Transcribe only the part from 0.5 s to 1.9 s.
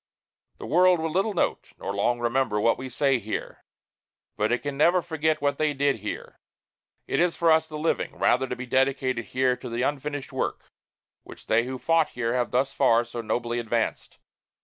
The world will little note,